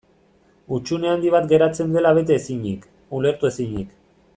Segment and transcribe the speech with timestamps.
[0.77, 2.89] Hutsune handi bat geratzen dela bete ezinik,
[3.21, 3.97] ulertu ezinik.